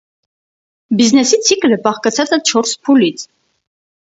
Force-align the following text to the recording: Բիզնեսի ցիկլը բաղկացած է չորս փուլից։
Բիզնեսի 1.01 1.39
ցիկլը 1.49 1.79
բաղկացած 1.89 2.35
է 2.39 2.41
չորս 2.43 2.75
փուլից։ 2.89 3.29